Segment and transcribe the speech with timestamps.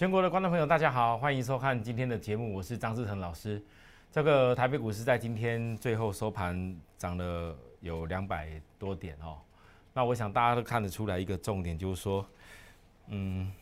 [0.00, 3.62] 全国的观众朋友，大家好，欢迎收看今天的节目，我是张志成老师。
[4.10, 9.36] 这个台北股市在今天最后收盘涨了有两百多点哦。
[9.92, 12.26] 那我想大家都看得出来一个重点，就是说，
[13.08, 13.52] 嗯，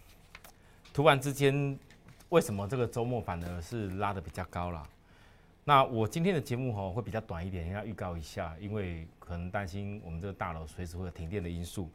[0.94, 1.76] 突然之间
[2.28, 4.88] 为什么这个周末反而是拉的比较高了？
[5.64, 11.90] 那我今天的节目哈会比较短一点，要预告一下，因为可能担心我们这个大楼随时会有停电的因素。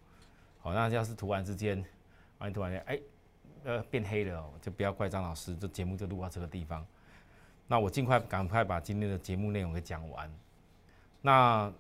[0.60, 1.82] 好，那要是突然之间，
[2.40, 3.00] 啊，突然间，哎。
[3.64, 6.86] 呃，变黑了哦，就不要怪张老师，这节目就录到这个地方。
[7.68, 10.30] 那我尽快赶快把今天的节目内容给讲完。
[11.22, 11.72] 那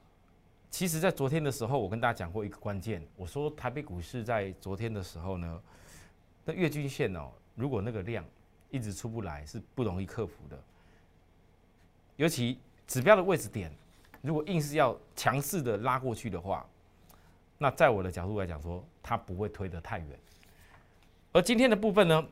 [0.70, 5.62] 其实，在昨天的时候，我跟大家讲过一个关键，我说台北股市在昨天的时候呢，
[6.46, 8.24] 那月均线哦，如果那个量
[8.72, 10.58] 一直出不来，是不容易克服的。
[12.16, 12.58] 尤其
[12.88, 13.72] 指标的位置点，
[14.22, 16.66] 如果硬是要强势的拉过去的话，
[17.58, 20.08] 那在我的角度来讲说，它不会推得太远。
[21.34, 22.24] 而今天的部分呢，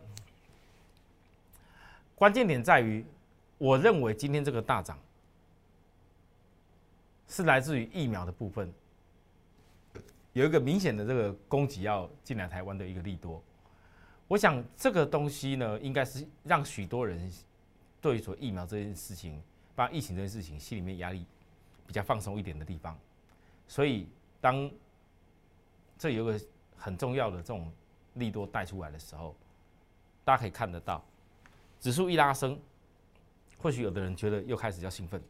[2.13, 3.03] 关键点在于，
[3.57, 4.97] 我认为今天这个大涨
[7.27, 8.71] 是来自于疫苗的部分，
[10.33, 13.41] 有一个明显的这个供给要进来台湾的一个利多。
[14.27, 17.19] 我想这个东西呢，应该是让许多人
[17.99, 19.41] 对于说疫苗这件事情，
[19.73, 21.25] 把疫情这件事情心里面压力
[21.87, 22.95] 比较放松一点的地方。
[23.67, 24.07] 所以
[24.39, 24.69] 当
[25.97, 26.39] 这有个
[26.77, 27.73] 很重要的这种。
[28.15, 29.35] 利多带出来的时候，
[30.23, 31.03] 大家可以看得到，
[31.79, 32.59] 指数一拉升，
[33.57, 35.21] 或许有的人觉得又开始要兴奋。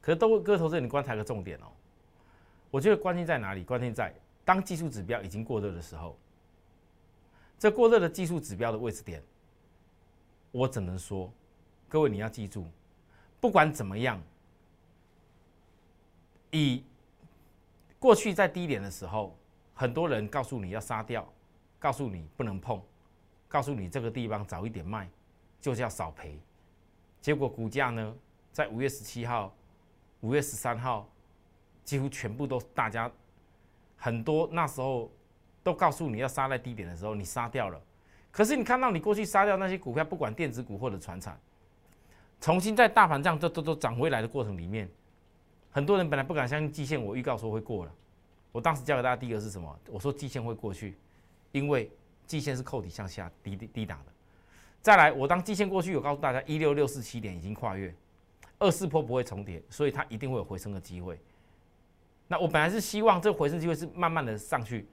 [0.00, 1.66] 可是都各位投资人，你观察个重点哦，
[2.70, 3.62] 我觉得关键在哪里？
[3.64, 6.16] 关键在当技术指标已经过热的时候，
[7.58, 9.22] 这过热的技术指标的位置点，
[10.52, 11.30] 我只能说，
[11.88, 12.66] 各位你要记住，
[13.40, 14.22] 不管怎么样，
[16.50, 16.82] 以
[17.98, 19.36] 过去在低点的时候，
[19.74, 21.30] 很多人告诉你要杀掉。
[21.80, 22.80] 告诉你不能碰，
[23.48, 25.08] 告诉你这个地方早一点卖，
[25.60, 26.38] 就是要少赔。
[27.20, 28.14] 结果股价呢，
[28.52, 29.52] 在五月十七号、
[30.20, 31.08] 五月十三号，
[31.82, 33.10] 几乎全部都大家
[33.96, 35.10] 很多那时候
[35.62, 37.80] 都告诉你要杀在低点的时候，你杀掉了。
[38.30, 41.40] 可是你看到你过去杀掉那些股票，不管电子股或者船产，
[42.40, 44.88] 重新在大盘这样都都都涨回来的过程里面，
[45.70, 47.92] 很多人本来不敢相信季线，我预告说会过了。
[48.52, 49.78] 我当时教给大家第一个是什么？
[49.88, 50.96] 我说季线会过去。
[51.52, 51.90] 因为
[52.26, 54.12] 季线是扣底向下低低低档的，
[54.80, 57.92] 再来，我当季线过去，有告诉大家一六六四七点已经跨越，
[58.58, 61.18] 二四波不会重叠，所以它一定会有回升的机会。
[62.28, 64.86] 那我本来是希望这个回升机会是慢慢的上去，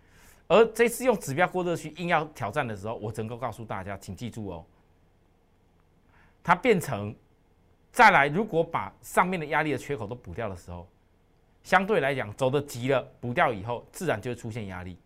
[0.47, 4.65] 而这次用指标过热区硬要挑战的时候，我能够告诉大家，请记住哦，
[6.43, 7.15] 它变成
[7.91, 10.87] 再来，如果把上面的压力的缺口都补掉的时候，
[11.61, 14.97] 相对来讲走的急了，补掉以后，自然就会出现压力。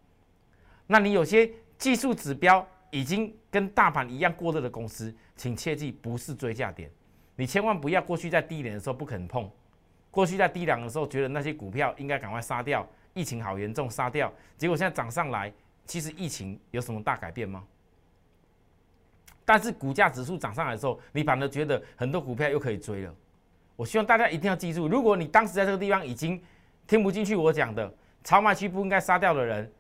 [0.92, 6.92] 那你有些技术指标已经跟大盘一样过热的公司，请切记不是追价点，
[7.38, 9.50] 你千万不要过去在低点的时候不肯碰，
[10.12, 15.50] 过去在低档的时候觉得那些股票应该赶快杀掉，疫情好严重杀掉，结果现在涨上来，
[15.86, 17.64] 其实疫情有什么大改变吗？
[19.46, 23.16] 但是股价指数涨上来的时候，你反而觉得很多股票又可以追了。
[23.78, 26.44] 我希望大家一定要记住，如果你当时在这个地方已经
[26.86, 27.90] 听不进去我讲的，
[28.26, 29.72] 超卖区不应该杀掉的人。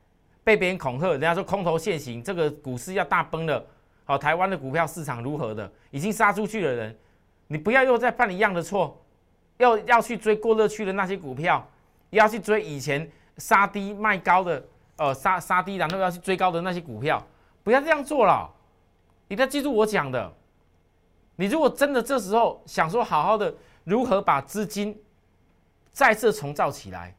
[0.43, 3.63] 被别人恐吓，人家说空头现行，这个股市要大崩了。
[4.03, 5.71] 好，台湾的股票市场如何的？
[5.91, 6.97] 已经杀出去的人，
[7.47, 8.99] 你不要又再犯一样的错，
[9.57, 11.65] 要要去追过热区的那些股票，
[12.09, 14.63] 要去追以前杀低卖高的，
[14.97, 17.23] 呃，杀杀低然后要去追高的那些股票，
[17.63, 18.49] 不要这样做了。
[19.27, 20.33] 你要记住我讲的。
[21.37, 23.51] 你如果真的这时候想说好好的
[23.83, 24.95] 如何把资金
[25.91, 27.15] 再次重造起来。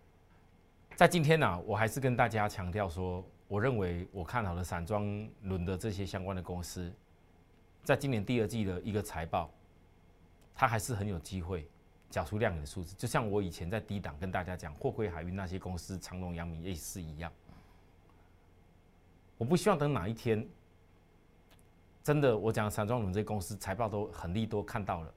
[0.94, 5.04] 在今天呢，我还是跟大家强调说，我认为我看好的散装
[5.42, 6.92] 轮的这些相关的公司，
[7.82, 9.50] 在今年第二季的一个财报，
[10.54, 11.68] 它还是很有机会
[12.10, 12.94] 缴出亮眼的数字。
[12.94, 17.32] 就像我以前在低档跟大家讲，货柜海运那些公司，长隆、阳明也是一样。
[19.38, 20.46] 我不希望等哪一天，
[22.04, 25.12] 真的我讲散装轮这些公司财报都很利多看到了，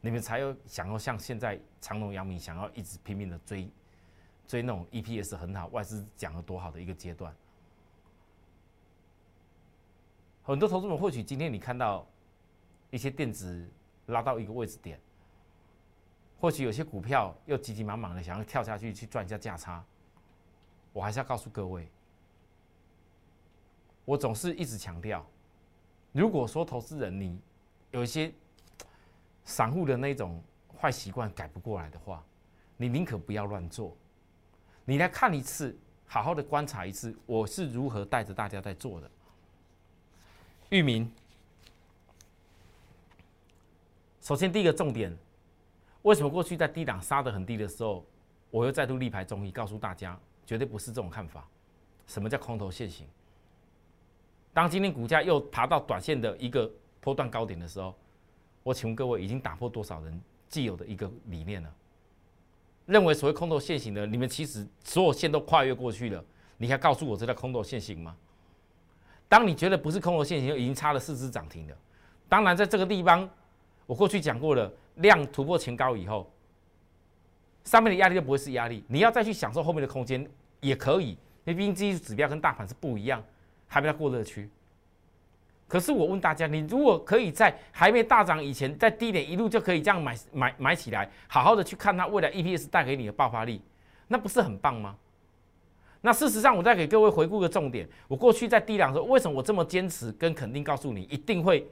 [0.00, 3.70] 你们才有想要像现在长隆、阳明想要一直拼命的追。
[4.50, 7.32] 追那种 EPS 很好，外资讲了多好的一个阶段，
[10.42, 12.04] 很多投资者或许今天你看到
[12.90, 13.64] 一些电子
[14.06, 14.98] 拉到一个位置点，
[16.40, 19.84] 或许有些股票又急急忙忙的想要跳下去去赚一下价差，
[20.92, 21.88] 我还是要告诉各位，
[24.04, 25.24] 我总是一直强调，
[26.10, 27.40] 如果说投资人你
[27.92, 28.34] 有一些
[29.44, 30.42] 散户的那种
[30.76, 32.20] 坏习惯改不过来的话，
[32.76, 33.96] 你宁可不要乱做。
[34.90, 39.08] 你来看一次，好好的观察一次，我是如何带着大家在做的。
[40.70, 41.08] 域名。
[44.20, 45.16] 首先第一个重点，
[46.02, 48.04] 为什么过去在低档杀的很低的时候，
[48.50, 51.46] 我又再度力排中医，告诉大家绝对不是这种看法。
[52.08, 53.06] 什么叫空头现行？
[54.52, 56.68] 当今天股价又爬到短线的一个
[57.00, 57.94] 波段高点的时候，
[58.64, 61.72] 我请问各位，已经打破多少人既有的一个理念了？
[62.90, 66.22] 认为所谓空头现行的，你们其实所有线都跨越过去了，
[66.58, 68.16] 你还告诉我这叫空头现行吗？
[69.28, 71.76] 当你觉得不是空头现行，已经差了四只涨停了。
[72.28, 73.30] 当然，在这个地方，
[73.86, 76.28] 我过去讲过了，量突破前高以后，
[77.62, 80.28] 上面的压力就不会是压力，你要再去享受后面的空间
[80.60, 83.22] 也可以，因为毕竟技术指标跟大盘是不一样，
[83.68, 84.50] 还没到过热区。
[85.70, 93.62] 可是我问大家，你如果可以在还没大涨以前，在低点一路就可以这样买买买起来，好好的去看它未来 EPS 带给你的爆发力，
[94.08, 94.96] 那不是很棒吗？
[96.00, 101.70] 那事实上，我再给各位回顾个重点，我过去在低档的时候，为什么我这么坚持跟肯定告诉你，一定会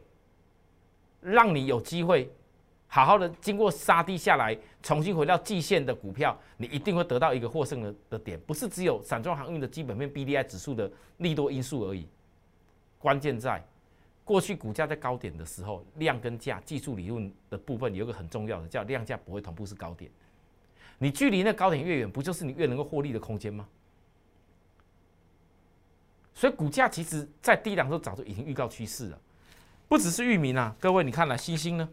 [1.20, 2.30] 让你有机会
[2.86, 12.06] 好好的经过杀低下来，重新回到季线的股票，你一定会得到一个获胜的的点，不是只有散装航运的基本面 BDI 指数的利多因素而已，
[13.00, 13.60] 关键在。
[14.28, 20.10] 过去股价在高点的时候，量跟价技术理论的部分有一个很重要的，叫量价不会同步是高点。
[20.98, 23.66] 你距离那高点越远，不就是你越能够获利的空间吗？
[26.34, 29.18] 所以股价其实在低档时候早就已经预告趋势了，
[29.88, 31.88] 不只是域名啊，各位你看了星星呢？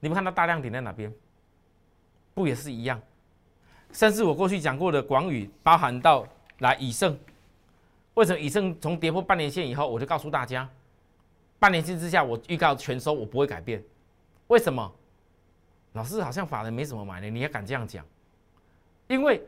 [0.00, 1.14] 你们看到大量点在哪边？
[2.34, 3.00] 不也是一样？
[3.92, 6.26] 甚至我过去讲过的广宇，包含到
[6.58, 7.16] 来以盛。
[8.14, 10.68] 为什么以盛从跌破半年线以后，我就告诉大家，
[11.58, 13.82] 半年线之下，我预告全收，我不会改变。
[14.46, 14.92] 为什么？
[15.94, 18.04] 老师好像法人没什么买呢，你也敢这样讲？
[19.08, 19.44] 因为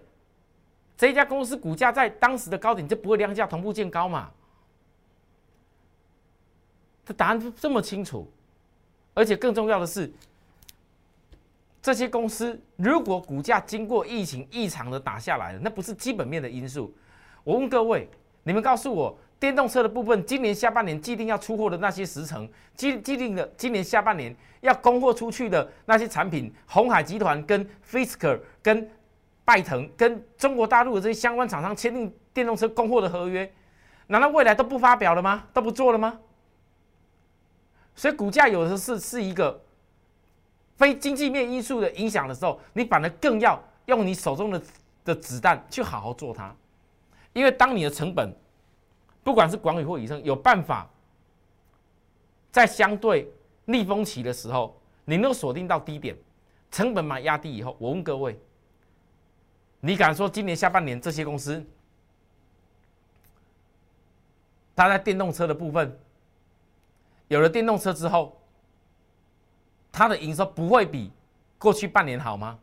[0.97, 4.31] 这家公司股价在当时的高点就不会量价同步见高嘛。
[7.05, 8.29] 这答案这么清楚，
[9.15, 10.13] 而且更重要的是，
[11.81, 16.93] 这些公司如果股价经过疫情异常的打下来了，那不是基本面的因素。
[17.45, 18.09] 我问各位。
[18.47, 28.89] 你们告诉我，电动车的部分，今年下半年既定要出货的那些时程，既既定的今年下半年要供货出去的那些产品，红海集团跟 Fisker、跟
[29.45, 33.53] 拜腾、跟中国大陆的这些相关厂商签订电动车供货的合约，
[34.07, 35.43] 难道未来都不发表了吗？
[35.53, 36.17] 都不做了吗？
[37.97, 39.61] 所以股价有的是是一个
[40.77, 44.63] 非经济面因素的影响的时候，你反而更要用你手中的
[45.05, 46.55] 的子弹去好好做它。
[47.37, 48.35] 因为当你的成本，
[49.23, 50.89] 不管是广宇或以上，有办法
[52.51, 53.31] 在相对
[53.67, 54.75] 逆风期的时候，
[55.05, 56.17] 你能够锁定到低点，
[56.71, 58.41] 成本嘛压低以后，我问各位，
[59.81, 61.63] 你敢说今年下半年这些公司，
[64.75, 65.95] 它在电动车的部分，
[67.29, 68.41] 有了电动车之后，
[69.93, 71.13] 它的营收不会比
[71.59, 72.59] 过去半年好吗？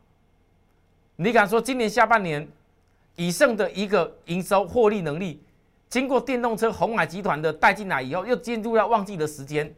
[1.14, 2.48] 你敢说今年下半年？
[3.16, 5.42] 以上的一个营收获利能力，
[5.88, 9.72] 经过电动车红海集团的带进来以后，又进入到旺季的时间，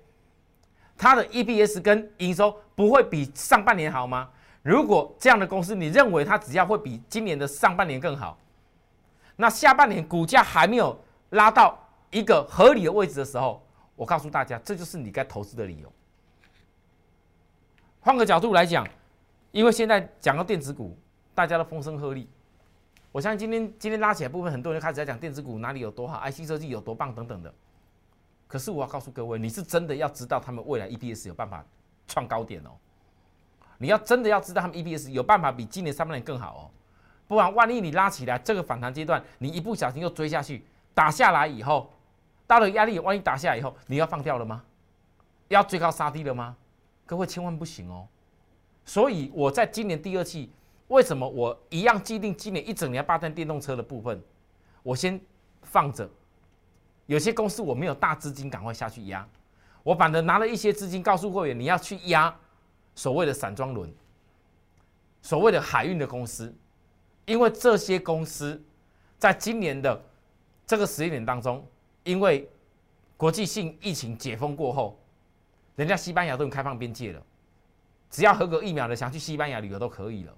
[0.96, 4.30] 它的 EPS 跟营收不会比上半年好吗？
[4.62, 8.38] 如果这样的公司，你认为它只要会比今年的上半年更好，
[9.36, 10.98] 那下半年股价还没有
[11.30, 11.78] 拉到
[12.10, 13.62] 一个合理的位置的时候，
[13.94, 15.92] 我告诉大家，这就是你该投资的理由。
[18.00, 18.88] 换个角度来讲，
[19.52, 20.96] 因为现在讲到电子股，
[21.34, 22.26] 大家都风声鹤唳。
[23.12, 27.52] 我相信今天今天拉起来部分，很多人开始在讲电子股哪里有多好，IC 设计有多棒等等的。
[28.46, 31.64] 可是我要告诉各位，你是真的要知道他们未来 EPS 有办法
[32.06, 32.70] 创高点哦。
[33.78, 36.62] 你要真的要知道他们 EPS 有办法比今年上半年更好哦。
[37.26, 41.90] 不然万一你拉起来这个反弹阶段，你一不小心又追下去，打下来以后，
[42.46, 44.62] 到了压力，万一打下来以后，你要放掉了吗？
[45.48, 46.54] 要追高杀低了吗？
[47.06, 48.06] 各位千万不行哦。
[48.84, 50.52] 所以我在今年第二季。
[50.88, 54.22] 为什么我一样既定今年一整年霸占电动车的部分，
[54.82, 55.20] 我先
[55.62, 56.08] 放着。
[57.06, 59.28] 有些公司我没有大资金赶快下去压，
[59.82, 62.36] 我反而拿了一些资金告诉会员你要去压
[62.94, 63.92] 所谓的散装轮、
[65.22, 66.52] 所谓的海运的公司，
[67.24, 68.60] 因为这些公司
[69.18, 70.04] 在今年的
[70.66, 71.64] 这个十一点当中，
[72.02, 72.48] 因为
[73.16, 74.98] 国际性疫情解封过后，
[75.76, 77.22] 人家西班牙都开放边界了，
[78.10, 80.36] 只要合格疫苗的想去西班牙旅游都可以了。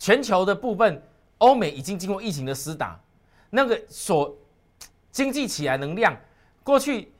[0.00, 1.00] 全球的部分，
[1.38, 2.98] 欧美已经经过疫情的施打，
[3.50, 4.34] 那个所
[5.12, 6.16] 经济起来能量，
[6.64, 7.12] 过去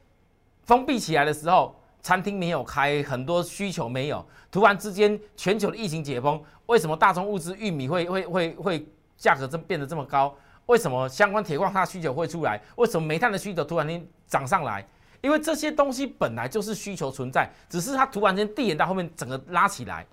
[0.64, 10.34] 封闭起来的时候，餐厅没有开，很多需求没有，突然之间全球的疫情解封，为什么大宗物资玉米会会会会价格这变得这么高？
[10.64, 12.58] 为什么相关铁矿它需求会出来？
[12.76, 14.86] 为什么煤炭的需求突然间涨上来？
[15.20, 20.06] 因为这些东西本来就是需求存在，只是它突然间递延到后面，整个拉起来。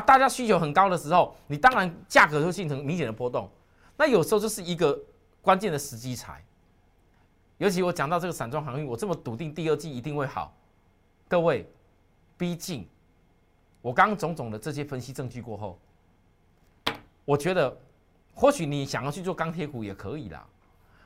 [0.00, 3.50] 大家需求很高的时候，你当然价格会形成明显的波动。
[3.96, 4.98] 那有时候就是一个
[5.42, 6.44] 关键的时机才。
[7.56, 10.54] 尤其我讲到这个散装航运，我这么笃定第二季一定会好。
[11.26, 11.68] 各位，
[12.36, 12.88] 毕竟
[13.82, 15.78] 我刚刚种种的这些分析证据过后，
[17.24, 17.76] 我觉得
[18.32, 20.46] 或许你想要去做钢铁股也可以啦。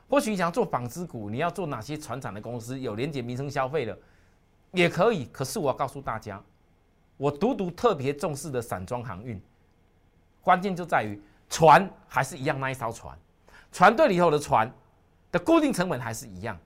[0.07, 3.97] 或许你想要做纺织股，你要做哪些船厂的公司有连接民生消费的
[4.73, 5.25] 也可以。
[5.31, 6.39] 可是我要告诉大家，
[7.17, 9.41] 我独独特别重视的散装航运，
[10.41, 13.17] 关键就在于船还是一样那一艘船，
[13.71, 14.71] 船队里头的船
[15.31, 16.57] 的固定成本还是一样。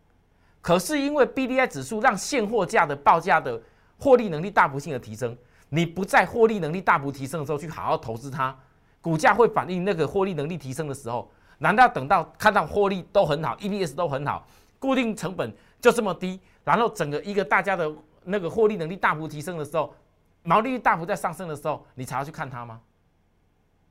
[0.61, 3.61] 可是因为 B D I 指数让现货价的报价的
[3.97, 5.37] 获利能力大幅性的提升，
[5.69, 8.57] 你不在获利能力大幅提升的时候去好好投资它，
[9.01, 11.29] 股价会反映那个获利能力提升的时候。
[11.59, 14.45] 难道等到看到获利都很好，EPS 都很好，
[14.77, 15.51] 固定成本
[15.81, 17.91] 就这么低，然后整个一个大家的
[18.25, 19.91] 那个获利能力大幅提升的时候，
[20.47, 22.81] 毛利率大幅在上升的时候，你才要去看它吗？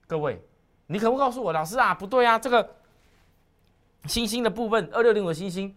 [0.06, 0.42] 各位，
[0.86, 2.76] 你可不告诉我，老师啊，不对啊，这个
[4.06, 5.76] 新兴的部分二六零五新兴，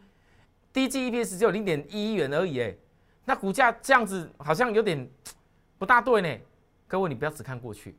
[0.71, 2.73] 第一季 EPS 只有零点一亿元而已，哎，
[3.25, 5.05] 那股价这样子好像有点
[5.77, 6.41] 不大对呢。
[6.87, 7.97] 各位，你不要只看过去，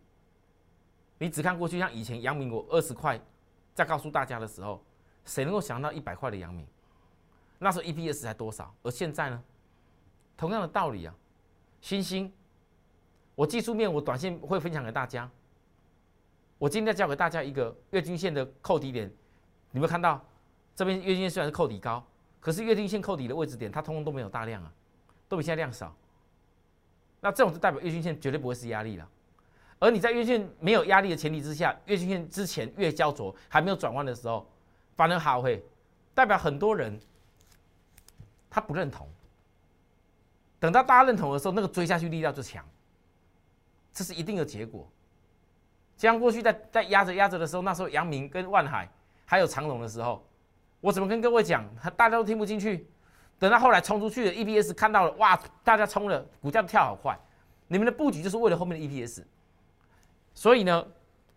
[1.18, 3.20] 你只看过去，像以前阳明我二十块。
[3.72, 4.82] 在告诉大家的时候，
[5.25, 6.66] 谁能够想到一百块的阳明？
[7.58, 8.75] 那时候 EPS 才多少？
[8.82, 9.42] 而现在呢？
[10.37, 11.14] 同样的道理啊，
[11.80, 12.30] 星星，
[13.40, 15.26] 我技术面我短线会分享给大家。
[16.59, 19.11] 我今天教给大家一个月均线的扣底点，
[19.70, 20.23] 你们看到？
[20.76, 22.04] 这边月均线虽然是扣底高，
[22.38, 24.70] 可是月均线扣底的位置点，它通通都没有大量啊，
[25.26, 25.90] 都比现在量少。
[27.23, 29.09] 那这种就代表月均线绝对不会是压力了。
[29.78, 34.47] 而你在月线没有压力的前提之下，月均线之前越焦灼还没有转弯的时候，
[34.97, 35.64] 反而好会
[36.14, 37.00] 代表很多人
[38.50, 39.09] 他不认同。
[40.59, 42.62] 等到大家认同的时候，那个追下去力量就强，
[43.92, 44.88] 这是一定的结果。
[45.97, 48.88] 像过去在在压着压着的时候，那时候阳明跟万海
[49.26, 50.26] 还有长隆的时候，
[50.80, 51.64] 我怎么跟各位讲，
[51.97, 52.88] 大家都听不进去。
[53.38, 57.18] 等到后来冲出去的 EPS 看到了，哇，大家冲了，股价跳好快。
[57.68, 59.25] 你们的布局就是为了后面的 EPS。
[60.35, 60.87] 所以呢，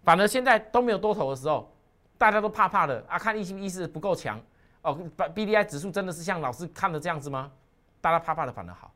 [0.04, 1.74] 反而现在都没有多头的时候，
[2.18, 4.40] 大家都怕怕的啊，看意意识不够强
[4.82, 4.98] 哦。
[5.18, 7.52] 把 B D I 指数真的是像老师看的这样子吗？
[8.00, 8.93] 大家怕怕的反而好，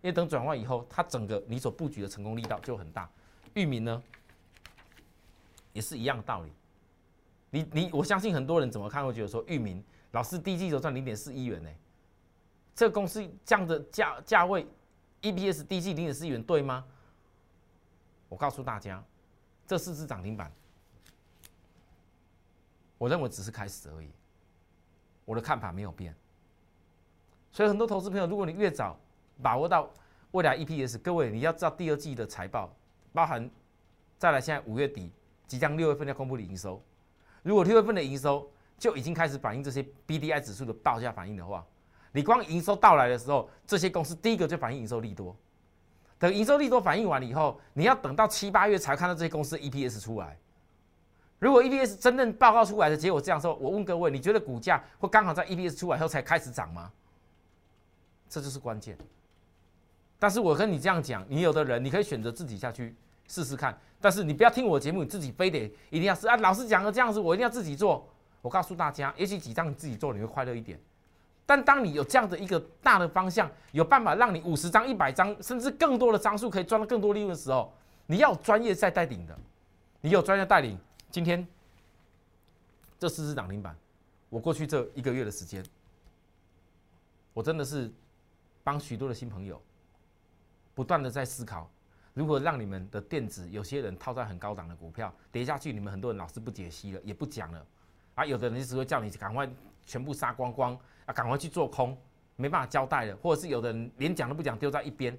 [0.00, 3.10] 因为等转换以后，它整个你所布局的成功力道就很大。
[3.54, 4.02] 域名呢，
[5.72, 6.52] 也是一样的道理。
[7.50, 11.70] 你你我相信很多人怎么看会觉得说，域名老师第一季就赚零点四亿元呢？
[12.74, 14.66] 这个公司这样的价价位
[15.22, 16.84] ，E B S 第一季零点四亿元对吗？
[18.28, 19.02] 我告诉大家。
[19.66, 20.50] 这四只涨停板，
[22.96, 24.08] 我认为只是开始而已。
[25.26, 26.14] 我的看法没有变，
[27.52, 28.98] 所以很多投资朋友，如果你越早
[29.42, 29.88] 把握到
[30.32, 32.74] 未来 EPS，各位你要知道第二季的财报，
[33.12, 33.50] 包含
[34.18, 35.10] 再来现在五月底
[35.46, 36.82] 即将六月份要公布的营收，
[37.42, 41.64] 如果六月份的营收就已经开始反映这些 BDI 指数的报价反应的话，
[42.12, 45.36] 你光营收到来的时候，这些公司第一个就反映营收利多。
[46.18, 50.36] 等营收利多反应完了以后，你要等到七八月才看到这些公司 EPS 出来。
[51.38, 56.90] 如果 EPS 真正报告出来的结果这样说，我问各位，你觉得股价会刚好在 EPS 出来后才开始涨吗？
[58.28, 58.98] 这就是关键。
[60.18, 62.94] 但是我跟你这样讲，你有的人你可以选择自己下去
[63.28, 68.08] 试试看，但是你不要听我节目，你自己非得一定要是啊，老师讲的这样子，我一定要自己做。
[68.40, 70.80] 我告诉大家，也许几张你自己做你会快乐一点。
[71.44, 77.72] 但当你有这样的一个大的方向，有办法让你五十张、一百张，甚至更多的张数可以赚到更多利润的时候，
[78.06, 79.36] 你要专业在带领的，
[80.00, 80.78] 你有专业带领。
[81.10, 81.46] 今天
[82.98, 83.74] 这四只涨停板，
[84.28, 85.64] 我过去这一个月的时间，
[87.32, 87.90] 我真的是
[88.62, 89.60] 帮许多的新朋友
[90.78, 91.68] 不断的在思考，
[92.14, 97.66] 如何让你们的电子有些人套在很高档的股票跌下去，你们很多人老是不解析了，也不讲了，
[98.14, 99.50] 啊，有的人只会叫你赶快
[99.84, 100.78] 全部杀光光。
[101.06, 101.98] 啊，赶快去做空，
[102.36, 105.18] 没办法交代了，或者是有的人连讲都不讲，丢在一边。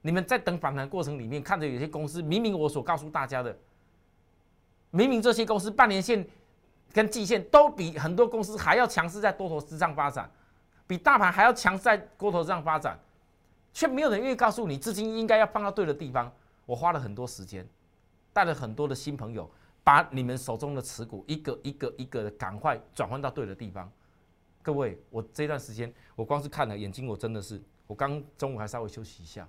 [0.00, 3.56] 你们在等反弹过程里面，看着有些公司，明明我所告诉大家的，
[4.90, 6.26] 明明这些公司半年线
[6.92, 10.28] 跟季线都比很多公司还要强势，在多头之上发展，
[10.86, 12.98] 比大盘还要强势在多头上发展，
[13.72, 16.32] 却没有人愿意告诉你，资金应该要放到对的地方。
[16.66, 17.66] 我花了很多时间，
[18.32, 19.50] 带了很多的新朋友，
[19.82, 23.90] 把你们手中的持股一个一个一个的赶快转换到对的地方。
[24.62, 29.48] 各位，我这段时间我光是看了眼睛，我真的是，我刚中午还稍微休息一下。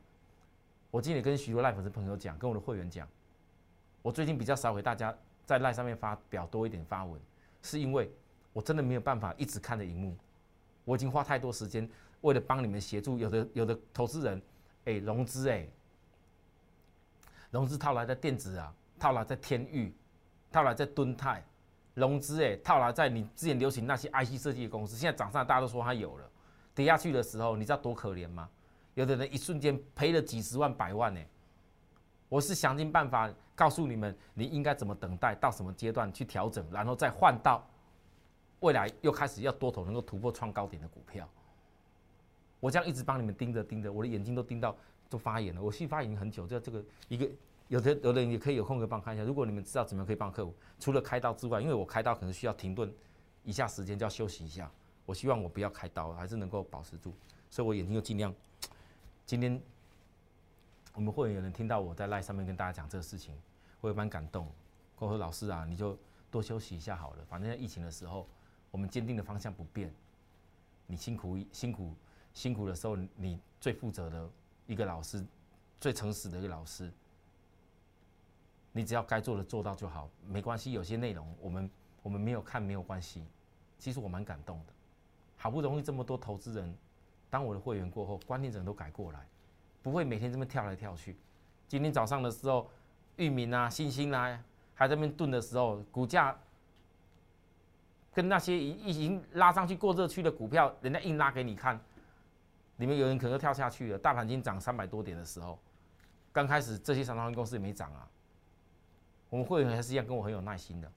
[0.90, 3.08] 我今天跟许多赖粉丝朋友讲，跟我的会员讲，
[4.02, 7.20] 我最近比较少给大家在赖上面发表多一点发文，
[7.62, 8.12] 是因为
[8.52, 10.16] 我真的没有办法一直看着荧幕，
[10.86, 11.88] 我已经花太多时间
[12.22, 14.42] 为了帮你们协助，有的有的投资人，
[14.86, 15.68] 哎，融资哎，
[17.50, 19.94] 融资套来在电子啊，套来在天域，
[20.52, 21.44] 套来在敦泰，
[21.94, 26.30] 融资哎，套来在你之前流行那些 IC 设计的公司，现在涨上大家都说它有了，
[26.74, 28.50] 跌下去的时候，你知道多可怜吗？
[28.94, 31.22] 有的人一瞬间赔了几十万、百万呢。
[32.28, 37.66] 我是想尽办法告诉你们，你应该怎么等待，到什么阶段去调整，然后再换到
[38.60, 41.28] 未来又开始要多头能够突破创高点的股票。
[42.62, 44.74] 我这样一直帮你们盯着盯着，我的眼睛都盯到
[45.10, 45.62] 都发炎了。
[45.62, 47.30] 我心发炎很久，这这个一个
[47.68, 49.26] 有的有的人也可以有空可以帮看一下。
[49.26, 52.90] 如果你们知道怎么可以帮客户，除了开刀之外，因为我开刀可能需要停顿
[53.44, 54.72] 一下时间，就要休息一下。
[55.06, 57.12] 我希望我不要开刀，还是能够保持住，
[57.50, 58.34] 所以我眼睛就尽量。
[59.26, 59.60] 今天
[60.94, 63.36] 我们会有人听到我在赖上面跟大家讲这个事情，
[63.82, 64.46] 会蛮感动。
[65.00, 65.98] 跟我说老师啊，你就
[66.30, 67.26] 多休息一下好了。
[67.28, 68.28] 反正在疫情的时候，
[68.70, 69.92] 我们坚定的方向不变。
[70.86, 71.94] 你辛苦辛苦
[72.34, 74.30] 辛苦的时候，你最负责的
[74.68, 75.26] 一个老师，
[75.80, 76.92] 最诚实的一个老师，
[78.72, 80.72] 你只要该做的做到就好，没关系。
[80.72, 81.70] 有些内容我们
[82.04, 83.26] 我们没有看没有关系。
[83.78, 84.74] 其实我蛮感动的，
[85.38, 86.72] 好不容易这么多投资人。
[87.32, 89.26] 当我的会员过后，观念整个都改过来，
[89.82, 91.18] 不会每天这么跳来跳去。
[91.68, 92.70] 今天早上的时候，
[93.16, 94.40] 域名啊、星星啊，
[94.76, 96.38] 还在那边炖的时候，股价
[98.14, 101.80] 跟那些已已经拉上去过热区的股票，人家硬拉给你看，
[102.82, 103.98] 里面有人可能跳下去了。
[103.98, 105.58] 大盘已经涨三百多点的时候，
[106.34, 108.08] 刚开始这些长航公司也没涨啊。
[109.30, 110.92] 我们会员还是一样跟我很有耐心的，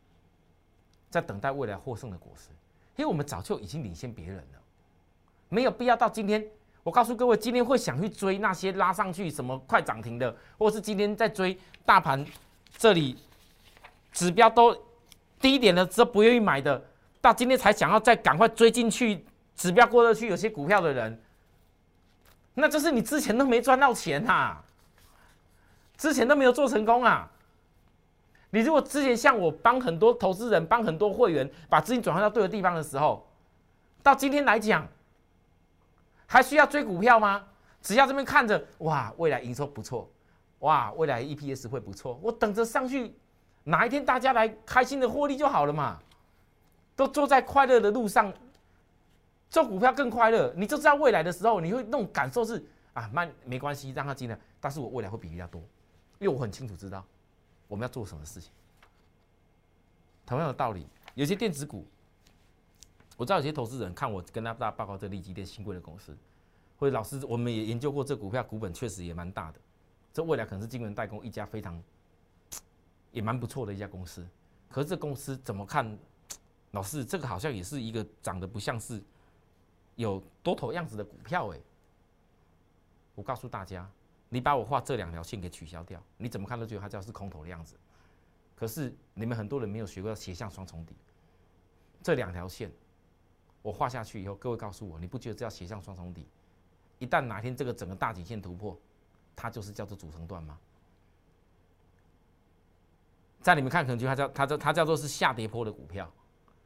[1.10, 2.48] 在等待未来获胜的果实，
[2.96, 4.58] 因为我们早就已经领先别人了。
[5.50, 6.42] 没有必要到今天，
[6.82, 12.24] 我告诉各位，今天会想去追那些拉上去什么快涨停的，或是今天在追大盘
[12.78, 13.18] 这里
[14.10, 14.74] 指标都
[15.38, 16.82] 低一点的，这不愿意买的，
[17.20, 19.22] 到今天才想要再赶快追进去
[19.54, 21.22] 指标过得去有些股票的人，
[22.54, 24.62] 那就是你之前都没赚到钱啊，
[25.96, 27.30] 之前都没有做成功啊。
[28.50, 33.28] 你如果之前像我帮很多投资人、帮很多会员把资金转换到对的地方的时候，
[34.02, 34.86] 到今天来讲。
[36.26, 37.44] 还需要追股票吗？
[37.82, 40.10] 只要这边看着，哇，未来营收不错，
[40.60, 43.14] 哇，未来 EPS 会不错，我等着上去，
[43.62, 45.98] 哪一天大家来开心的获利就好了嘛。
[46.96, 48.32] 都坐在快乐的路上，
[49.54, 50.52] 做股票更快乐。
[50.56, 52.60] 你就知道未来的时候，你会那种感受是
[52.92, 55.60] 啊，慢没关系，让他进来，但是我未来会比人家多，
[56.18, 57.04] 因为我很清楚知道
[57.68, 58.50] 我们要做什么事情。
[60.26, 61.86] 同样的道理，有些电子股。
[63.16, 66.16] 我知道有些投资人看我跟他大报告这利基电新贵的公司，
[66.76, 69.60] 或者老师我们也研究过这股票股本确实也蛮大的，
[70.12, 71.80] 这未来可能是金圆代工一家非常
[73.12, 74.26] 也蛮不错的一家公司。
[74.68, 75.96] 可是这公司怎么看？
[76.72, 79.00] 老师这个好像也是一个长得不像是
[79.96, 81.58] 有多头样子的股票哎。
[83.14, 83.88] 我告诉大家，
[84.28, 87.76] 你把我画这两条线给取消掉，你怎么看都觉得它叫是空头的样子。
[88.56, 90.96] 可是你们很多人没有学过斜向双重底，
[92.02, 92.70] 这两条线。
[93.62, 96.28] 我画下去以后，各位告诉我，你不觉得这叫斜向双重底？
[96.98, 98.78] 一旦哪天这个整个大颈线突破，
[99.34, 100.58] 它就是叫做主升段吗？
[103.40, 106.10] 在你们看，可能就它叫它叫它叫做是下跌坡的股票，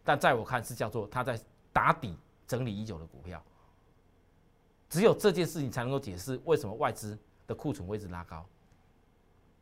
[0.02, 1.38] 但在我看是叫做它在
[1.72, 2.16] 打底
[2.48, 3.40] 整理已久的股票。
[4.88, 8.44] 只有这件事情才能够解释为什么外资的库存位置拉高。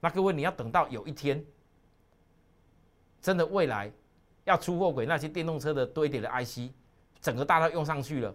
[0.01, 1.45] 那各位，你要等到有一天，
[3.21, 3.93] 真的未来
[4.45, 6.73] 要出货轨那些电动车的堆叠的 IC。
[7.21, 8.33] 整个大套用上去了，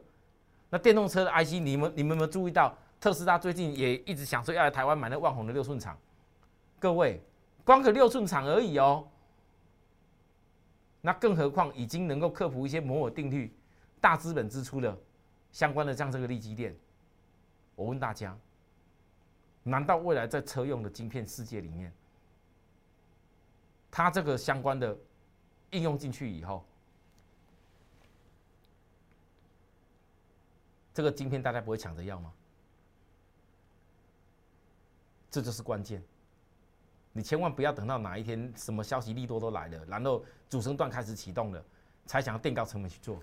[0.70, 2.76] 那电动车的 IC，你们你们有没有注意到？
[3.00, 5.98] 特斯拉最近也一直想说要来台湾买那万宏的六寸厂。
[6.78, 7.20] 各位，
[7.64, 9.08] 光个六寸厂而已哦。
[11.00, 13.52] 那更何况已经能够克服一些摩尔定律、
[14.02, 15.00] 大资本支出的
[15.52, 16.76] 相关的像这个利基电。
[17.76, 18.38] 我问大家，
[19.64, 21.94] 难道未来在车用的晶片世界里面，
[23.90, 24.98] 它这个相关的
[25.70, 26.66] 应用进去以后？
[30.94, 32.34] 这个晶片大家不会抢着要吗？
[35.30, 36.04] 这就是关键。
[37.14, 41.64] 你千万不要等到哪一天什么消息利多都来了，然后主升段开始启动了，
[42.06, 43.22] 才想要垫高成本去做。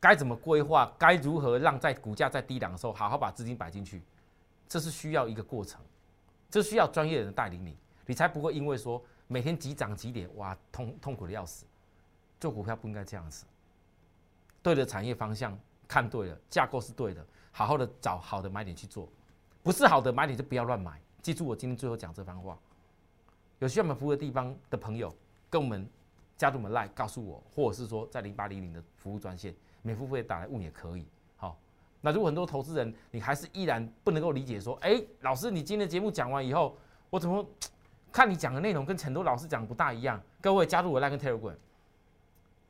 [0.00, 0.92] 该怎么规划？
[0.98, 4.02] 该如何让在股价在低档的时候好好把资金摆进去？
[4.66, 5.80] 这是需要一个过程，
[6.48, 11.66] 这需要专业人带领你，你才不会因为说每天急涨急跌，哇，痛痛苦的要死。
[12.40, 13.44] 做股票不应该这样子，
[14.62, 15.56] 对的产业方向。
[15.86, 19.08] 看对了，架构是对的，好好的找好的买点去做，
[19.60, 21.02] 不是好的买点就不要乱买。
[21.20, 22.56] 记住我今天最后讲这番话，
[23.58, 25.12] 有需要我们服务的地方的朋友，
[25.50, 25.84] 跟我们
[26.36, 31.06] 加入我们 Line 告诉我，或者是说在零八零零的服务专线免付费打来问也可以。
[31.36, 31.56] 好，
[32.00, 36.76] 那如果很多投资人你还是依然不能够理解说，哎，老师你今天的节目讲完以后，
[37.10, 37.44] 我怎么
[38.12, 40.20] 看你讲的内容跟很多老师讲不大一样？
[40.40, 41.54] 各位加入我 Line 跟 Telegram，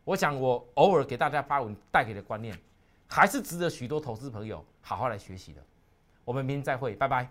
[0.04, 2.58] 我想我偶尔给大家发文带给的观念，
[3.08, 5.62] 还是值得许多投资朋友好好来学习的。
[6.24, 7.30] 我们明天再会，拜拜。